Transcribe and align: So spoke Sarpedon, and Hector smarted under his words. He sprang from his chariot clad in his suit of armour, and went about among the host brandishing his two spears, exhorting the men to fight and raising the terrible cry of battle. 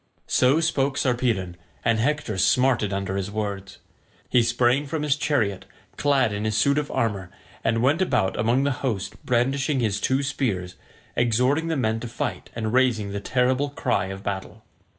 So 0.25 0.59
spoke 0.61 0.97
Sarpedon, 0.97 1.57
and 1.85 1.99
Hector 1.99 2.35
smarted 2.39 2.91
under 2.91 3.17
his 3.17 3.29
words. 3.29 3.77
He 4.31 4.41
sprang 4.41 4.87
from 4.87 5.03
his 5.03 5.15
chariot 5.15 5.65
clad 5.95 6.33
in 6.33 6.43
his 6.43 6.57
suit 6.57 6.79
of 6.79 6.89
armour, 6.89 7.29
and 7.63 7.83
went 7.83 8.01
about 8.01 8.35
among 8.35 8.63
the 8.63 8.71
host 8.81 9.23
brandishing 9.23 9.79
his 9.79 10.01
two 10.01 10.23
spears, 10.23 10.73
exhorting 11.15 11.67
the 11.67 11.77
men 11.77 11.99
to 11.99 12.07
fight 12.07 12.49
and 12.55 12.73
raising 12.73 13.11
the 13.11 13.19
terrible 13.21 13.69
cry 13.69 14.05
of 14.07 14.23
battle. 14.23 14.63